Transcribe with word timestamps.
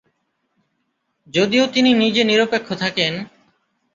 যদিও 1.27 1.65
তিনি 1.67 1.91
নিজে 1.93 2.21
নিরপেক্ষ 2.23 2.67
থাকেন। 2.75 3.13